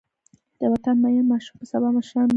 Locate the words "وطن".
0.73-0.95